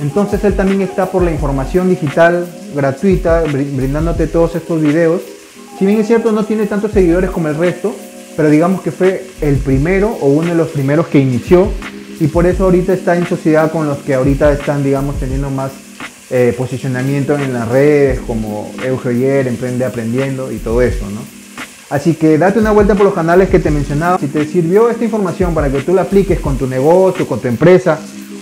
Entonces 0.00 0.44
él 0.44 0.54
también 0.54 0.82
está 0.82 1.06
por 1.06 1.22
la 1.22 1.30
información 1.30 1.88
digital 1.88 2.46
gratuita, 2.74 3.42
brindándote 3.42 4.26
todos 4.26 4.54
estos 4.54 4.80
videos. 4.80 5.22
Si 5.78 5.86
bien 5.86 6.00
es 6.00 6.06
cierto, 6.06 6.32
no 6.32 6.44
tiene 6.44 6.66
tantos 6.66 6.92
seguidores 6.92 7.30
como 7.30 7.48
el 7.48 7.56
resto, 7.56 7.94
pero 8.36 8.50
digamos 8.50 8.82
que 8.82 8.92
fue 8.92 9.26
el 9.40 9.56
primero 9.56 10.16
o 10.20 10.26
uno 10.26 10.48
de 10.48 10.54
los 10.54 10.68
primeros 10.68 11.06
que 11.06 11.18
inició 11.18 11.68
y 12.20 12.28
por 12.28 12.46
eso 12.46 12.64
ahorita 12.64 12.92
está 12.92 13.16
en 13.16 13.26
sociedad 13.26 13.70
con 13.72 13.86
los 13.86 13.98
que 13.98 14.14
ahorita 14.14 14.52
están, 14.52 14.84
digamos, 14.84 15.18
teniendo 15.18 15.50
más 15.50 15.72
eh, 16.30 16.54
posicionamiento 16.56 17.36
en 17.36 17.52
las 17.52 17.68
redes 17.68 18.20
como 18.20 18.72
Euge 18.84 19.40
Emprende 19.40 19.84
Aprendiendo 19.84 20.50
y 20.50 20.56
todo 20.58 20.82
eso, 20.82 21.08
¿no? 21.10 21.20
Así 21.88 22.14
que 22.14 22.36
date 22.36 22.58
una 22.58 22.72
vuelta 22.72 22.96
por 22.96 23.04
los 23.04 23.14
canales 23.14 23.48
que 23.48 23.60
te 23.60 23.70
mencionaba. 23.70 24.18
Si 24.18 24.26
te 24.26 24.44
sirvió 24.44 24.90
esta 24.90 25.04
información 25.04 25.54
para 25.54 25.70
que 25.70 25.80
tú 25.82 25.94
la 25.94 26.02
apliques 26.02 26.40
con 26.40 26.58
tu 26.58 26.66
negocio, 26.66 27.28
con 27.28 27.38
tu 27.38 27.46
empresa 27.46 28.00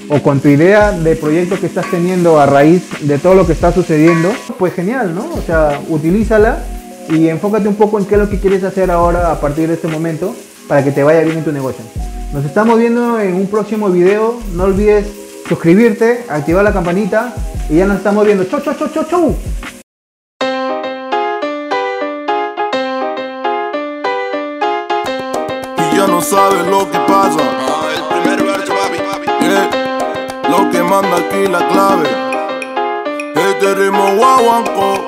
o 0.09 0.23
con 0.23 0.41
tu 0.41 0.49
idea 0.49 0.93
de 0.93 1.15
proyecto 1.15 1.61
que 1.61 1.67
estás 1.67 1.87
teniendo 1.91 2.41
a 2.41 2.47
raíz 2.47 2.85
de 3.01 3.19
todo 3.19 3.35
lo 3.35 3.47
que 3.47 3.53
está 3.53 3.71
sucediendo, 3.71 4.33
pues 4.59 4.73
genial, 4.73 5.15
¿no? 5.15 5.31
O 5.35 5.43
sea, 5.43 5.79
utilízala 5.89 6.65
y 7.11 7.29
enfócate 7.29 7.69
un 7.69 7.75
poco 7.75 7.99
en 7.99 8.07
qué 8.07 8.15
es 8.15 8.21
lo 8.23 8.31
que 8.31 8.41
quieres 8.41 8.65
hacer 8.65 8.91
ahora 8.91 9.31
a 9.31 9.41
partir 9.41 9.69
de 9.69 9.75
este 9.75 9.89
momento 9.89 10.35
para 10.67 10.83
que 10.83 10.91
te 10.91 11.03
vaya 11.03 11.21
bien 11.21 11.37
en 11.37 11.45
tu 11.45 11.53
negocio. 11.53 11.85
Nos 12.33 12.47
estamos 12.47 12.79
viendo 12.79 13.21
en 13.21 13.35
un 13.35 13.47
próximo 13.47 13.91
video. 13.91 14.39
No 14.55 14.65
olvides 14.65 15.07
suscribirte, 15.49 16.25
activar 16.29 16.65
la 16.65 16.73
campanita 16.73 17.35
y 17.69 17.77
ya 17.77 17.87
nos 17.87 17.99
estamos 17.99 18.25
viendo. 18.25 18.45
Chau, 18.45 18.61
chau, 18.61 18.75
chau, 18.75 18.89
chau, 18.89 19.05
chau. 19.05 19.37
Y 25.79 25.97
ya 25.97 26.07
no 26.07 26.21
sabes 26.21 26.67
lo 26.67 26.91
que 26.91 26.99
pasa. 27.01 27.41
Ah, 27.41 27.89
el 27.95 28.23
primer 28.23 28.43
verso, 28.45 28.73
papi. 28.75 28.99
Yeah. 29.41 29.71
Lo 30.49 30.71
que 30.71 30.83
manda 30.83 31.17
aquí 31.17 31.47
la 31.49 31.67
clave. 31.69 32.09
Este 33.35 33.75
ritmo 33.75 34.15
guaguanco. 34.17 35.04